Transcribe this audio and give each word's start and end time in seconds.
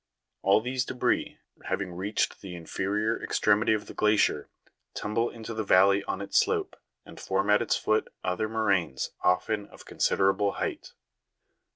All 0.41 0.61
these 0.61 0.83
debris, 0.83 1.37
having 1.65 1.93
reached 1.93 2.41
the 2.41 2.55
inferior 2.55 3.21
ex 3.21 3.39
tremity 3.39 3.75
of 3.75 3.85
the 3.85 3.93
glacier, 3.93 4.49
tumble 4.95 5.29
into 5.29 5.53
the 5.53 5.63
valley 5.63 6.03
on 6.05 6.21
its 6.21 6.39
slope, 6.39 6.75
and 7.05 7.19
form 7.19 7.51
at 7.51 7.61
its 7.61 7.75
foot 7.77 8.07
other 8.23 8.49
moraines 8.49 9.11
often 9.23 9.67
of 9.67 9.85
considerable 9.85 10.53
height. 10.53 10.93